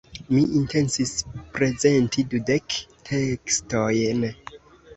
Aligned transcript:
Mi 0.35 0.39
intencis 0.59 1.11
prezenti 1.59 2.25
dudek 2.33 2.81
tekstojn. 3.13 4.29